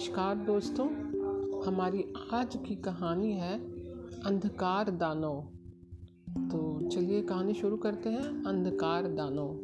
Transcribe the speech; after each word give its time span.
नमस्कार 0.00 0.34
दोस्तों, 0.36 0.86
हमारी 1.62 2.04
आज 2.32 2.56
की 2.56 2.74
कहानी 2.74 3.32
है 3.32 3.58
अंधकार 4.26 4.90
दानों। 4.90 5.42
तो 6.48 6.88
चलिए 6.88 7.22
कहानी 7.22 7.54
शुरू 7.54 7.76
करते 7.76 8.10
हैं, 8.10 8.44
अंधकार 8.44 9.02
दानों। 9.02 9.56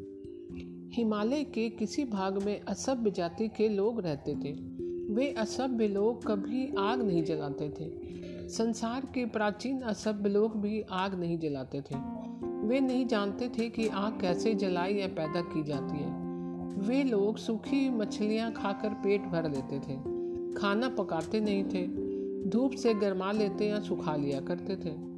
हिमालय 0.92 1.44
के 1.44 1.68
किसी 1.68 2.04
भाग 2.04 2.42
में 2.42 2.60
असभ्य 2.60 3.10
जाति 3.10 3.48
के 3.48 3.68
लोग 3.68 4.00
रहते 4.00 4.34
थे। 4.34 4.52
वे 5.14 5.32
असभ्य 5.32 5.88
लोग 5.88 6.26
कभी 6.26 6.74
आग 6.78 7.02
नहीं 7.02 7.24
जलाते 7.24 7.68
थे। 7.68 7.98
संसार 8.48 9.00
के 9.00 9.26
प्राचीन 9.26 9.80
असभ्य 9.80 10.28
लोग 10.28 10.60
भी 10.60 10.82
आग 10.82 11.20
नहीं 11.20 11.38
जलाते 11.38 11.80
थे। 11.80 11.96
वे 12.68 12.80
नहीं 12.80 13.06
जानते 13.06 13.48
थे 13.48 13.68
कि 13.68 13.88
आग 13.88 14.20
कैसे 14.20 14.54
जलाई 14.54 14.94
या 14.94 15.08
पैदा 15.08 15.40
की 15.40 15.62
जाती 15.64 15.96
है। 15.96 16.26
वे 16.76 17.04
लोग 17.04 17.36
सूखी 17.36 17.90
मछलियाँ 17.90 18.52
खाकर 18.52 18.88
पेट 18.88 19.22
भर 19.22 19.50
लेते 19.50 19.78
थे। 19.78 20.15
खाना 20.56 20.88
पकाते 20.88 21.40
नहीं 21.40 21.64
थे। 21.64 21.86
धूप 22.50 22.72
से 22.72 22.94
गर्मा 22.94 23.32
लेते 23.32 23.66
या 23.66 23.80
सुखा 23.80 24.16
लिया 24.16 24.40
करते 24.40 24.76
थे। 24.76 25.16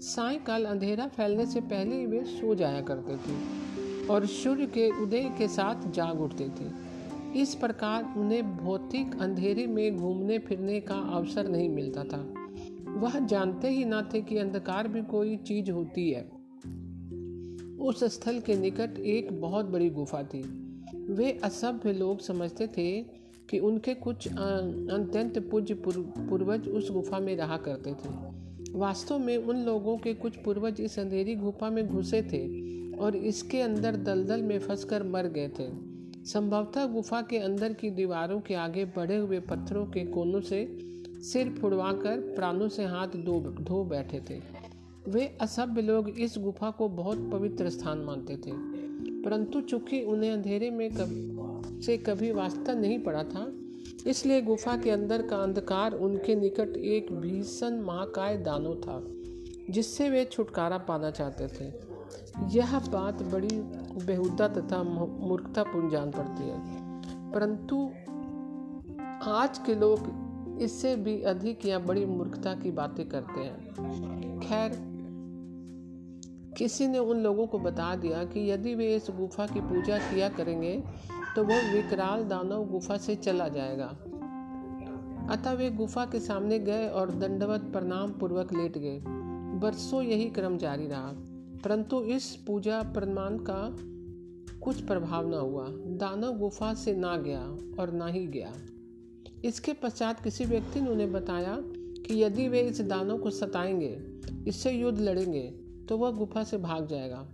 सायकाल 0.00 0.64
अंधेरा 0.64 1.06
फैलने 1.06 1.46
से 1.46 1.60
पहले 1.60 1.96
ही 1.96 2.06
वे 2.06 2.24
सो 2.24 2.54
जाया 2.54 2.80
करते 2.80 3.16
थे 3.16 3.36
और 4.06 4.26
सूर्य 4.26 4.66
के 4.66 5.02
उदय 5.02 5.34
के 5.38 5.48
साथ 5.48 5.90
जाग 5.90 6.20
उठते 6.20 6.48
थे। 6.48 6.88
इस 7.40 7.54
प्रकार 7.54 8.14
उन्हें 8.16 8.56
भौतिक 8.56 9.20
अंधेरे 9.20 9.66
में 9.66 9.96
घूमने 9.96 10.38
फिरने 10.38 10.80
का 10.80 10.94
अवसर 10.94 11.48
नहीं 11.48 11.68
मिलता 11.68 12.04
था। 12.04 12.34
वह 12.92 13.18
जानते 13.18 13.68
ही 13.68 13.84
ना 13.84 14.10
थे 14.14 14.20
कि 14.20 14.36
अंधकार 14.36 14.88
भी 14.88 15.02
कोई 15.02 15.36
चीज़ 15.36 15.70
होती 15.70 16.10
है। 16.10 16.22
उस 17.78 18.04
स्थल 18.04 18.40
के 18.40 18.56
निकट 18.56 18.98
एक 18.98 19.40
बहुत 19.40 19.66
बड़ी 19.66 19.90
गुफा 19.90 20.22
थी। 20.22 20.42
वे 20.96 21.40
असभ्य 21.44 21.92
लोग 21.92 22.20
समझते 22.20 22.66
थे 22.66 23.17
कि 23.50 23.58
उनके 23.58 23.94
कुछ 23.94 24.26
अत्यंत 24.28 25.38
पूज्य 25.50 25.74
पूर्वज 25.84 26.68
उस 26.68 26.90
गुफा 26.90 27.18
में 27.18 27.36
रहा 27.36 27.56
करते 27.56 27.92
थे। 27.92 28.08
वास्तव 28.72 29.18
में 29.18 29.36
उन 29.36 29.56
लोगों 29.56 29.96
के 29.98 30.14
कुछ 30.14 30.36
पूर्वज 30.36 30.80
इस 30.80 30.98
अंधेरी 30.98 31.34
गुफा 31.34 31.70
में 31.70 31.86
घुसे 31.86 32.22
थे 32.22 32.42
और 32.96 33.16
इसके 33.16 33.60
अंदर 33.60 33.96
दलदल 33.96 34.42
में 34.42 34.58
फंसकर 34.58 35.02
मर 35.02 35.26
गए 35.26 35.48
थे। 35.48 35.68
संभवतः 36.24 36.86
गुफा 36.86 37.20
के 37.22 37.38
अंदर 37.38 37.72
की 37.72 37.90
दीवारों 37.90 38.40
के 38.40 38.54
आगे 38.54 38.84
बढ़े 38.84 39.16
हुए 39.16 39.40
पत्थरों 39.40 39.86
के 39.86 40.04
कोनों 40.04 40.40
से 40.40 40.66
सिर 41.22 41.48
फुड़वाकर 41.50 42.20
प्राणों 42.36 42.68
से 42.68 42.84
हाथ 42.84 43.16
धो 43.24 43.40
धो 43.60 43.84
बैठे 43.84 44.20
थे। 44.30 44.40
वे 45.08 45.26
असभ्य 45.40 45.82
लोग 45.82 46.08
इस 46.10 46.34
गुफा 46.38 46.70
को 46.70 46.88
बहुत 46.88 47.30
पवित्र 47.32 47.70
स्थान 47.70 47.98
मानते 47.98 48.36
थे। 48.36 48.52
परंतु 49.22 49.60
चूँकि 49.60 50.02
उन्हें 50.02 50.30
अंधेरे 50.30 50.70
में 50.70 50.90
से 51.82 51.96
कभी 51.96 52.32
वास्ता 52.32 52.74
नहीं 52.74 52.98
पड़ा 52.98 53.24
था। 53.24 53.52
इसलिए 54.06 54.42
गुफा 54.42 54.76
के 54.76 54.90
अंदर 54.90 55.22
का 55.22 55.36
अंधकार 55.36 55.92
उनके 55.92 56.34
निकट 56.34 56.76
एक 56.76 57.12
भीषण 57.12 57.80
महाकाय 57.80 58.36
दानव 58.36 58.74
था, 58.74 59.04
जिससे 59.72 60.10
वे 60.10 60.24
छुटकारा 60.24 60.78
पाना 60.78 61.10
चाहते 61.10 61.46
थे। 61.46 61.88
यह 62.50 62.78
बात 62.78 63.22
बड़ी 63.22 63.60
बेहुदा 64.06 64.48
तथा 64.48 64.82
मूर्खतापूर्ण 65.20 65.90
जान 65.90 66.10
पड़ती 66.10 66.42
है। 66.48 66.60
परंतु 67.32 67.90
आज 69.30 69.58
के 69.58 69.74
लोग 69.74 70.28
इससे 70.60 70.96
भी 70.96 71.22
अधिक 71.22 71.66
या 71.66 71.78
बड़ी 71.78 72.04
मूर्खता 72.04 72.54
की 72.54 72.70
बातें 72.70 73.08
करते 73.08 73.40
हैं। 73.40 73.68
खैर, 74.40 74.88
किसी 76.58 76.86
ने 76.86 76.98
उन 76.98 77.20
लोगों 77.20 77.46
को 77.46 77.58
बता 77.58 77.94
दिया 77.94 78.24
कि 78.24 78.50
यदि 78.50 78.74
वे 78.74 78.96
इस 78.96 79.06
गुफा 79.10 79.46
की 79.46 79.60
पूजा 79.60 79.98
किया 79.98 80.28
करेंगे 80.28 80.84
तो 81.38 81.44
वह 81.44 81.72
विकराल 81.72 82.22
दानव 82.24 82.64
गुफा 82.66 82.96
से 82.96 83.14
चला 83.14 83.48
जाएगा। 83.48 83.86
अतः 85.30 85.52
वे 85.52 85.70
गुफा 85.70 86.04
के 86.04 86.20
सामने 86.20 86.58
गए 86.58 86.88
और 86.88 87.10
दंडवत 87.10 87.60
प्रणाम 87.60 88.12
पूर्वक 88.12 88.52
लेट 88.52 88.78
गए। 88.78 89.00
बरसों 89.60 90.02
यही 90.02 90.30
क्रम 90.30 90.56
जारी 90.58 90.86
रहा, 90.86 91.12
परंतु 91.64 92.00
इस 92.02 92.36
पूजा 92.46 92.82
प्रमाण 92.82 93.36
का 93.38 93.76
कुछ 94.60 94.80
प्रभाव 94.80 95.28
न 95.28 95.34
हुआ। 95.34 95.66
दानव 95.98 96.38
गुफा 96.38 96.74
से 96.74 96.94
ना 96.94 97.16
गया 97.16 97.42
और 97.80 97.92
ना 97.92 98.06
ही 98.06 98.26
गया। 98.26 98.52
इसके 99.44 99.72
पश्चात 99.72 100.20
किसी 100.20 100.44
व्यक्ति 100.44 100.80
ने 100.80 100.90
उन्हें 100.90 101.12
बताया 101.12 101.56
कि 101.58 102.22
यदि 102.22 102.48
वे 102.48 102.60
इस 102.60 102.80
दानव 102.80 103.18
को 103.18 103.30
सताएँगे, 103.30 103.96
इससे 104.48 104.70
युद्ध 104.70 105.00
लड़ेंगे 105.00 105.50
तो 105.88 105.98
वह 105.98 106.10
गुफा 106.10 106.44
से 106.44 106.56
भाग 106.56 106.86
जाएगा। 106.86 107.26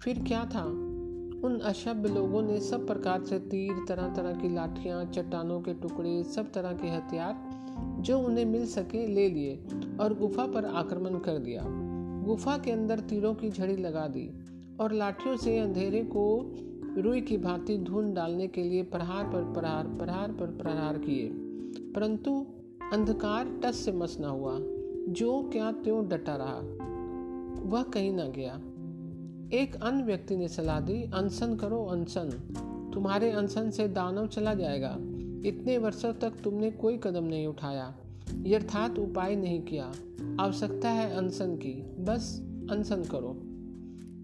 फिर 0.00 0.24
क्या 0.28 0.44
था? 0.44 0.89
उन 1.44 1.58
अशब्द 1.58 2.06
लोगों 2.06 2.42
ने 2.42 2.60
सब 2.60 2.86
प्रकार 2.86 3.22
से 3.22 3.38
तीर, 3.38 3.72
तरह 3.88 4.14
तरह 4.14 4.32
की 4.32 4.54
लाठियाँ, 4.54 5.04
चट्टानों 5.04 5.60
के 5.60 5.74
टुकड़े, 5.74 6.24
सब 6.24 6.52
तरह 6.52 6.72
के 6.72 6.88
हथियार 6.88 7.60
जो 8.00 8.18
उन्हें 8.18 8.44
मिल 8.44 8.66
सके 8.66 9.06
ले 9.06 9.28
लिए 9.28 9.64
और 10.00 10.18
गुफा 10.18 10.46
पर 10.46 10.64
आक्रमण 10.64 11.18
कर 11.18 11.38
दिया। 11.38 11.62
गुफा 12.26 12.58
के 12.58 12.70
अंदर 12.70 13.00
तीरों 13.00 13.34
की 13.34 13.50
झड़ी 13.50 13.76
लगा 13.76 14.08
दी 14.08 14.30
और 14.80 14.92
लाठियों 14.92 15.36
से 15.36 15.58
अंधेरे 15.58 16.02
को 16.02 16.54
रुई 16.98 17.20
की 17.20 17.36
भांति 17.36 17.78
धुन 17.78 18.14
डालने 18.14 18.46
के 18.46 18.62
लिए 18.62 18.82
प्रहार 18.82 19.24
पर 19.24 19.42
प्रहार 19.42 19.86
प्रहार 19.86 20.32
पर 20.32 20.46
प्रहार 20.46 20.98
किए। 20.98 21.28
परंतु 21.92 22.46
अंधकार 22.92 23.60
टस 23.64 23.76
से 23.76 23.92
मस 23.92 24.18
न 24.20 24.24
हुआ। 24.24 24.56
जो 25.12 25.50
क्या 25.52 25.72
त्यों 25.72 26.08
डटा 26.08 26.36
रहा, 26.36 26.58
वह 27.62 27.82
कहीं 27.82 28.12
ना 28.12 28.24
गया। 28.24 28.60
एक 29.54 29.76
अन्य 29.82 30.04
व्यक्ति 30.04 30.36
ने 30.36 30.48
सलाह 30.48 30.80
दी, 30.80 31.02
अनशन 31.02 31.56
करो 31.56 31.84
अनशन। 31.84 32.30
तुम्हारे 32.94 33.30
अनशन 33.30 33.70
से 33.70 33.88
दानव 33.88 34.26
चला 34.26 34.54
जाएगा। 34.54 34.96
इतने 35.48 35.78
वर्षों 35.78 36.12
तक 36.12 36.30
तुमने 36.44 36.70
कोई 36.70 36.98
कदम 36.98 37.24
नहीं 37.24 37.46
उठाया। 37.46 37.96
यथार्थ 38.42 38.98
उपाय 38.98 39.36
नहीं 39.36 39.62
किया। 39.62 39.92
आवश्यकता 40.40 40.90
है 40.90 41.14
अनशन 41.14 41.56
की। 41.56 41.96
बस 41.98 42.40
अनशन 42.70 43.04
करो। 43.04 43.40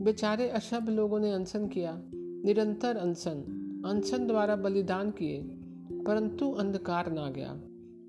बेचारे 0.04 0.48
अशभ 0.48 0.88
लोगों 0.88 1.20
ने 1.20 1.32
अनशन 1.32 1.68
किया। 1.68 2.02
निरंतर 2.44 2.96
अनशन। 2.96 3.62
अनशन 3.86 4.26
द्वारा 4.26 4.56
बलिदान 4.56 5.10
किए। 5.10 5.42
परंतु 6.02 6.52
अंधकार 6.52 7.12
ना 7.12 7.30
गया। 7.30 7.60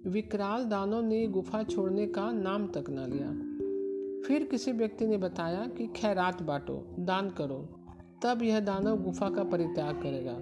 विकराल 0.07 0.65
दानों 0.65 1.01
ने 1.01 1.27
गुफा 1.27 1.63
छोड़ने 1.63 2.07
का 2.07 2.31
नाम 2.31 2.67
तक 2.67 2.89
ना 2.89 3.07
लिया। 3.07 3.46
फिर 4.25 4.43
किसी 4.43 4.71
व्यक्ति 4.71 5.07
ने 5.07 5.17
बताया 5.17 5.67
कि 5.67 5.87
खैरात 5.87 6.43
बांटो, 6.43 6.95
दान 6.99 7.29
करो। 7.29 7.69
तब 8.23 8.41
यह 8.41 8.59
दानव 8.59 9.03
गुफा 9.03 9.29
का 9.29 9.43
परित्याग 9.43 9.95
करेगा। 9.95 10.33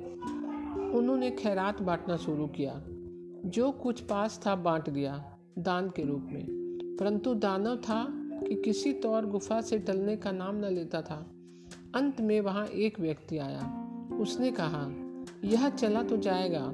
उन्होंने 0.98 1.32
खैरात 1.32 1.82
बांटना 1.82 2.18
शुरू 2.18 2.48
किया। 2.48 2.84
जो 3.50 3.72
कुछ 3.72 4.02
पास 4.02 4.42
था 4.48 4.56
बांट 4.56 4.90
दिया, 4.90 5.38
दान 5.60 5.90
के 5.90 6.04
रूप 6.04 6.28
में। 6.32 6.46
परंतु 7.00 7.34
दानव 7.34 7.76
था 7.76 8.08
कि 8.48 8.56
किसी 8.56 8.94
तौर 8.94 9.26
गुफा 9.26 9.62
से 9.62 9.80
टलने 9.80 10.16
का 10.16 10.32
नाम 10.32 10.56
न 10.56 10.66
लेता 10.66 11.02
था। 11.02 11.32
अंत 11.96 12.22
में 12.22 12.42
वहाँ 12.42 12.66
एक 12.66 13.00
व्यक्ति 13.00 13.38
आया। 13.38 13.82
उसने 14.20 14.52
कहा, 14.52 14.92
यह 15.44 15.70
चला 15.70 16.04
तो 16.04 16.18
जाएगा, 16.18 16.74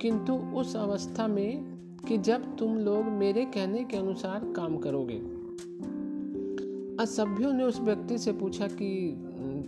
किंतु 0.00 0.32
उस 0.32 0.76
अवस्था 0.76 1.26
में 1.26 1.74
कि 2.08 2.18
जब 2.18 2.56
तुम 2.56 2.76
लोग 2.76 3.04
मेरे 3.04 3.44
कहने 3.44 3.84
के 3.84 3.96
अनुसार 3.96 4.52
काम 4.56 4.76
करोगे। 4.76 5.44
असभ्यों 7.04 7.52
ने 7.52 7.64
उस 7.64 7.80
व्यक्ति 7.80 8.18
से 8.18 8.32
पूछा 8.32 8.66
कि 8.66 9.14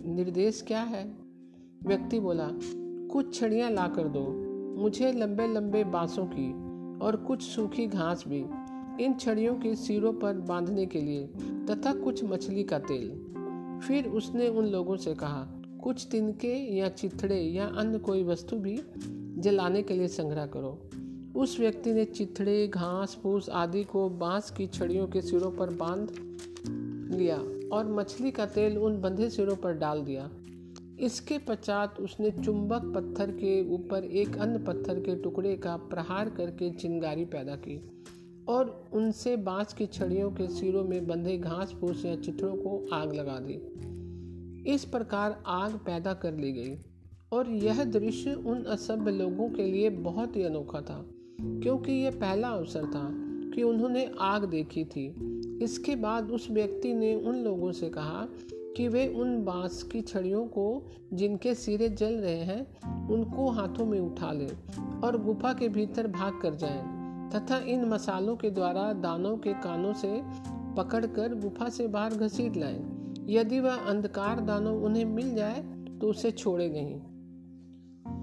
निर्देश 0.05 0.61
क्या 0.67 0.81
है? 0.81 1.15
व्यक्ति 1.83 2.19
बोला, 2.19 2.49
कुछ 3.11 3.39
छड़ियाँ 3.39 3.71
ला 3.71 3.87
कर 3.87 4.07
दो, 4.07 4.23
मुझे 4.81 5.11
लंबे 5.11 5.47
लंबे 5.47 5.83
बांसों 5.83 6.25
की 6.25 6.53
और 7.05 7.15
कुछ 7.15 7.41
सूखी 7.41 7.87
घास 7.87 8.23
भी, 8.27 8.45
इन 9.03 9.13
छड़ियों 9.13 9.55
के 9.55 9.75
सिरों 9.75 10.13
पर 10.13 10.33
बांधने 10.33 10.85
के 10.85 11.01
लिए, 11.01 11.27
तथा 11.41 11.93
कुछ 11.93 12.23
मछली 12.23 12.63
का 12.63 12.79
तेल। 12.79 13.09
फिर 13.87 14.07
उसने 14.07 14.47
उन 14.47 14.65
लोगों 14.65 14.97
से 14.97 15.13
कहा, 15.13 15.47
कुछ 15.83 16.07
तिनके 16.11 16.77
या 16.77 16.89
चिथड़े 16.89 17.41
या 17.41 17.65
अन्य 17.65 17.99
कोई 17.99 18.23
वस्तु 18.23 18.55
भी 18.55 18.81
जलाने 19.41 19.83
के 19.83 19.93
लिए 19.93 20.07
संग्रह 20.07 20.45
करो। 20.45 20.89
उस 21.35 21.59
व्यक्ति 21.59 21.93
ने 21.93 22.05
चिथड़े 22.05 22.67
घास 22.67 23.19
फूस 23.23 23.49
आदि 23.49 23.83
को 23.83 24.09
बाँस 24.09 24.51
की 24.51 24.67
छड़ियों 24.67 25.07
के 25.07 25.21
सिरों 25.21 25.51
पर 25.51 25.69
बाँध 25.69 26.23
लिया। 27.11 27.37
और 27.71 27.87
मछली 27.87 28.31
का 28.31 28.45
तेल 28.45 28.77
उन 28.77 29.01
बंधे 29.01 29.29
सिरों 29.29 29.55
पर 29.55 29.73
डाल 29.73 30.01
दिया। 30.01 30.31
इसके 30.99 31.37
पश्चात 31.37 31.99
उसने 31.99 32.31
चुंबक 32.31 32.81
पत्थर 32.95 33.31
के 33.31 33.69
ऊपर 33.69 34.03
एक 34.03 34.37
अन्य 34.37 34.59
पत्थर 34.59 34.99
के 34.99 35.15
टुकड़े 35.15 35.57
का 35.57 35.77
प्रहार 35.77 36.29
करके 36.29 36.69
चिंगारी 36.69 37.25
पैदा 37.25 37.55
की 37.55 38.03
और 38.49 38.85
उनसे 38.93 39.37
बाँस 39.37 39.73
की 39.73 39.85
छड़ियों 39.85 40.31
के 40.31 40.47
सिरों 40.47 40.83
में 40.83 41.07
बंधे 41.07 41.37
घास 41.37 41.73
फूस 41.81 42.05
या 42.05 42.15
चित्रों 42.15 42.55
को 42.55 42.89
आग 42.93 43.13
लगा 43.13 43.39
दी। 43.39 43.87
इस 44.71 44.85
प्रकार 44.85 45.43
आग 45.47 45.71
पैदा 45.71 46.13
कर 46.13 46.33
ली 46.33 46.51
गई 46.51 46.75
और 47.31 47.49
यह 47.49 47.83
दृश्य 47.83 48.33
उन 48.33 48.63
असभ्य 48.63 49.11
लोगों 49.11 49.49
के 49.49 49.63
लिए 49.63 49.89
बहुत 49.89 50.35
ही 50.35 50.43
अनोखा 50.43 50.81
था 50.81 51.05
क्योंकि 51.41 51.91
यह 51.91 52.11
पहला 52.11 52.47
अवसर 52.47 52.85
था 52.85 53.09
कि 53.55 53.63
उन्होंने 53.63 54.11
आग 54.19 54.45
देखी 54.45 54.85
थी। 54.85 55.07
इसके 55.61 55.95
बाद 55.95 56.31
उस 56.31 56.51
व्यक्ति 56.51 56.93
ने 56.93 57.15
उन 57.15 57.35
लोगों 57.35 57.71
से 57.71 57.89
कहा 57.89 58.27
कि 58.77 58.87
वे 58.87 59.07
उन 59.07 59.43
बाँस 59.43 59.83
की 59.83 60.01
छड़ियों 60.01 60.45
को 60.45 60.85
जिनके 61.13 61.55
सिरे 61.55 61.89
जल 61.89 62.13
रहे 62.13 62.39
हैं, 62.39 62.61
उनको 63.09 63.49
हाथों 63.49 63.85
में 63.85 63.99
उठा 63.99 64.31
लें 64.31 64.51
और 65.01 65.23
गुफा 65.23 65.53
के 65.53 65.69
भीतर 65.69 66.07
भाग 66.07 66.39
कर 66.41 66.55
जाएँ 66.55 66.97
तथा 67.31 67.57
इन 67.57 67.85
मसालों 67.85 68.35
के 68.35 68.49
द्वारा 68.49 68.93
दानों 68.93 69.37
के 69.37 69.53
कानों 69.53 69.93
से 69.93 70.21
पकड़कर 70.77 71.35
गुफा 71.35 71.69
से 71.69 71.87
बाहर 71.87 72.13
घसीट 72.13 72.57
लाएँ। 72.57 73.13
यदि 73.29 73.59
वह 73.59 73.75
अंधकार 73.75 74.39
दानव 74.39 74.83
उन्हें 74.85 75.05
मिल 75.05 75.35
जाए 75.35 75.61
तो 76.01 76.09
उसे 76.09 76.31
छोड़े 76.31 76.69
नहीं। 76.69 77.01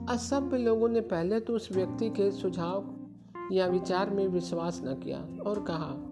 असभ्य 0.07 0.59
लोगों 0.59 0.89
ने 0.89 1.01
पहले 1.01 1.41
तो 1.41 1.53
उस 1.53 1.73
व्यक्ति 1.73 2.11
के 2.11 2.31
सुझाव 2.31 2.95
या 3.53 3.67
विचार 3.67 4.11
में 4.11 4.29
विश्वास 4.29 4.83
न 4.85 4.95
किया 4.95 5.19
और 5.47 5.63
कहा 5.63 6.04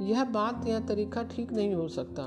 यह 0.00 0.24
बात 0.24 0.66
या 0.66 0.80
तरीका 0.80 1.22
ठीक 1.22 1.52
नहीं 1.52 1.74
हो 1.74 1.88
सकता, 1.88 2.22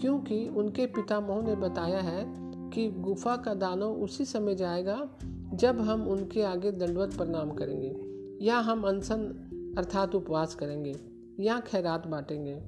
क्योंकि 0.00 0.48
उनके 0.48 0.86
पितामह 0.86 1.42
ने 1.42 1.54
बताया 1.54 2.00
है 2.00 2.24
कि 2.70 2.90
गुफा 2.90 3.36
का 3.36 3.54
दानव 3.54 3.86
उसी 3.86 4.24
समय 4.24 4.54
जाएगा 4.54 5.08
जब 5.54 5.80
हम 5.80 6.08
उनके 6.08 6.42
आगे 6.42 6.72
दंडवत 6.72 7.16
प्रणाम 7.16 7.50
करेंगे, 7.50 7.96
या 8.46 8.58
हम 8.58 8.82
अनशन 8.82 9.24
अर्थात 9.78 10.14
उपवास 10.14 10.54
करेंगे, 10.54 10.96
या 11.40 11.60
खैरात 11.60 12.06
बांटेंगे। 12.06 12.62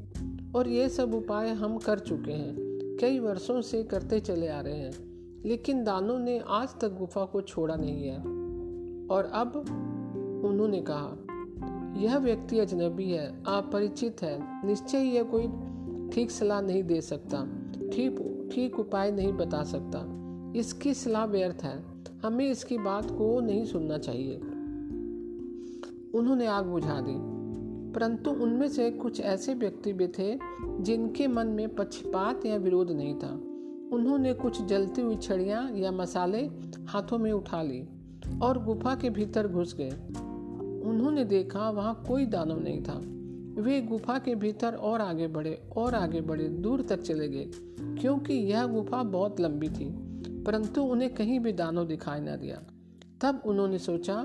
और 0.59 0.69
ये 0.69 0.89
सब 0.89 1.15
उपाय 1.15 1.49
हम 1.49 1.79
कर 1.79 1.99
चुके 1.99 2.33
हैं, 2.33 2.55
कई 3.01 3.19
वर्षों 3.19 3.61
से 3.61 3.83
करते 3.83 4.21
चले 4.21 4.49
आ 4.49 4.61
रहे 4.61 4.79
हैं, 4.79 4.93
लेकिन 5.45 5.85
दानों 5.85 6.19
ने 6.19 6.39
आज 6.49 6.69
तक 6.81 6.99
गुफा 6.99 7.25
को 7.25 7.41
छोड़ा 7.41 7.77
नहीं 7.77 8.05
है। 8.05 8.19
और 9.07 9.31
अब 9.35 9.57
उन्होंने 10.45 10.83
कहा 10.83 11.20
यह 11.97 12.19
व्यक्ति 12.19 12.59
अजनबी 12.59 13.11
है 13.11 13.43
अपरिचित 13.47 14.23
है। 14.23 14.67
निश्चय 14.67 14.99
यह 14.99 15.23
कोई 15.23 15.47
ठीक 16.11 16.31
सलाह 16.31 16.61
नहीं 16.61 16.83
दे 16.83 17.01
सकता, 17.01 17.45
ठीक 17.91 18.27
ठीक 18.53 18.79
उपाय 18.81 19.11
नहीं 19.11 19.33
बता 19.33 19.63
सकता। 19.63 20.07
इसकी 20.57 20.95
सलाह 20.95 21.25
व्यर्थ 21.25 21.65
है। 21.65 21.85
हमें 22.25 22.51
इसकी 22.51 22.79
बात 22.79 23.11
को 23.11 23.41
नहीं 23.41 23.65
सुनना 23.65 23.99
चाहिए। 23.99 24.37
उन्होंने 26.15 26.47
आग 26.47 26.67
बुझा 26.67 27.01
दी। 27.01 27.41
परंतु 27.93 28.31
उनमें 28.31 28.69
से 28.69 28.91
कुछ 28.91 29.21
ऐसे 29.21 29.55
व्यक्ति 29.55 29.93
भी 29.93 30.09
थे, 30.09 30.39
जिनके 30.81 31.27
मन 31.27 31.47
में 31.47 31.75
पक्षपात 31.75 32.47
या 32.47 32.57
विरोध 32.57 32.91
नहीं 32.91 33.15
था। 33.15 33.33
उन्होंने 33.97 34.35
कुछ 34.35 34.63
जलती 34.63 35.03
हुई 35.03 35.17
छड़ियाँ 35.17 35.71
या 35.73 35.93
मसाले 35.93 36.51
हाथों 36.87 37.19
में 37.19 37.33
उठा 37.33 37.63
ली 37.63 37.89
और 38.43 38.65
गुफा 38.65 38.95
के 38.95 39.11
भीतर 39.11 39.49
घुस 39.49 39.75
गए। 39.75 39.91
उन्होंने 40.81 41.25
देखा 41.25 41.71
वहाँ 41.71 42.03
कोई 42.09 42.27
दानव 42.27 42.61
नहीं 42.61 42.83
था। 42.83 43.01
वे 43.63 43.81
गुफा 43.81 44.19
के 44.19 44.35
भीतर 44.35 44.75
और 44.75 45.01
आगे 45.01 45.27
बढ़े 45.27 45.59
और 45.77 45.95
आगे 45.95 46.21
बढ़े, 46.21 46.49
दूर 46.49 46.83
तक 46.83 47.01
चले 47.01 47.29
गए, 47.29 47.51
क्योंकि 48.01 48.35
यह 48.35 48.67
गुफा 48.67 49.03
बहुत 49.03 49.41
लंबी 49.41 49.69
थी, 49.69 49.89
परंतु 50.45 50.83
उन्हें 50.83 51.15
कहीं 51.15 51.41
भी 51.41 51.53
दानव 51.53 51.85
दिखाई 51.85 52.21
न 52.21 52.37
दिया। 52.37 52.63
तब 53.21 53.43
उन्होंने 53.47 53.79
सोचा 53.79 54.23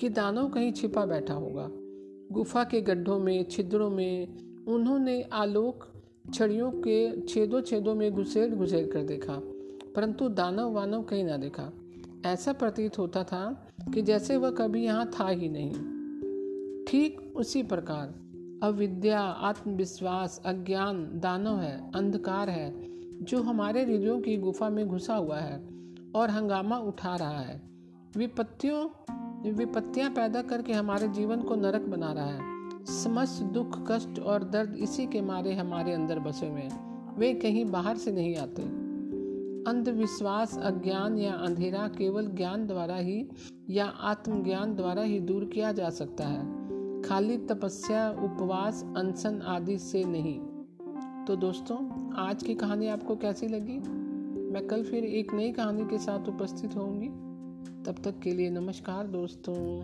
कि 0.00 0.08
दानव 0.08 0.48
कहीं 0.48 0.72
छिपा 0.72 1.04
बैठा 1.06 1.34
होगा। 1.34 1.68
गुफा 2.32 2.64
के 2.64 2.80
गड्ढों 2.80 3.18
में, 3.18 3.44
छिद्रों 3.44 3.90
में 3.90 4.64
उन्होंने 4.66 5.22
आलोक 5.32 5.86
छड़ियों 6.34 6.70
के 6.70 7.20
छेदों 7.20 7.60
छेदों 7.60 7.94
में 7.94 8.10
घुसेड़ 8.12 8.54
घुसेड़ 8.54 8.86
कर 8.86 9.02
देखा, 9.02 9.40
परंतु 9.96 10.28
दानव 10.28 10.72
वानव 10.72 11.02
कहीं 11.02 11.24
ना 11.24 11.36
देखा। 11.36 11.70
ऐसा 12.26 12.52
प्रतीत 12.52 12.98
होता 12.98 13.24
था 13.24 13.66
कि 13.94 14.02
जैसे 14.02 14.36
वह 14.36 14.50
कभी 14.50 14.84
यहाँ 14.84 15.10
था 15.20 15.28
ही 15.28 15.48
नहीं। 15.48 15.72
ठीक 16.84 17.32
उसी 17.36 17.62
प्रकार 17.62 18.22
अविद्या 18.62 19.20
आत्मविश्वास, 19.20 20.42
अज्ञान, 20.46 21.10
दानव 21.14 21.58
है, 21.60 21.92
अंधकार 21.94 22.50
है, 22.50 22.74
जो 23.24 23.42
हमारे 23.42 23.84
हृदयों 23.84 24.20
की 24.20 24.36
गुफा 24.36 24.68
में 24.68 24.88
घुसा 24.88 25.14
हुआ 25.14 25.38
है 25.38 25.68
और 26.14 26.30
हंगामा 26.30 26.78
उठा 26.78 27.16
रहा 27.16 27.40
है। 27.40 27.62
विपत्तियों, 28.16 28.88
विपत्तियाँ 29.52 30.10
पैदा 30.10 30.42
करके 30.42 30.72
हमारे 30.72 31.08
जीवन 31.08 31.42
को 31.42 31.54
नरक 31.54 31.82
बना 31.82 32.12
रहा 32.12 32.26
है। 32.26 32.40
समस्त 32.84 33.42
दुख, 33.42 33.90
कष्ट 33.90 34.18
और 34.18 34.44
दर्द 34.44 34.76
इसी 34.76 35.06
के 35.06 35.20
मारे 35.20 35.54
हमारे 35.54 35.92
अंदर 35.92 36.18
बसे 36.18 36.48
हुए 36.48 36.60
हैं। 36.60 36.92
वे 37.18 37.34
कहीं 37.34 37.64
बाहर 37.64 37.96
से 37.96 38.12
नहीं 38.12 38.36
आते। 38.36 38.81
अंधविश्वास, 39.68 40.58
अज्ञान 40.58 41.18
या 41.18 41.32
अंधेरा 41.32 41.88
केवल 41.88 42.26
ज्ञान 42.26 42.66
द्वारा 42.66 42.96
ही 42.96 43.28
या 43.70 43.86
आत्मज्ञान 43.86 44.74
द्वारा 44.74 45.02
ही 45.02 45.20
दूर 45.20 45.44
किया 45.44 45.72
जा 45.72 45.90
सकता 45.90 46.26
है। 46.26 46.62
खाली 47.02 47.38
तपस्या, 47.38 48.10
उपवास, 48.10 48.84
अनशन 48.96 49.42
आदि 49.42 49.78
से 49.78 50.04
नहीं। 50.04 50.40
तो 51.24 51.36
दोस्तों, 51.36 52.12
आज 52.12 52.42
की 52.42 52.54
कहानी 52.54 52.86
आपको 52.86 53.16
कैसी 53.16 53.48
लगी? 53.48 53.78
मैं 54.52 54.66
कल 54.66 54.84
फिर 54.84 55.04
एक 55.04 55.34
नई 55.34 55.52
कहानी 55.52 55.84
के 55.84 55.98
साथ 55.98 56.28
उपस्थित 56.28 56.76
होंगी। 56.76 57.08
तब 57.84 57.94
तक 58.04 58.18
के 58.18 58.32
लिए 58.32 58.50
नमस्कार 58.50 59.06
दोस्तों। 59.06 59.82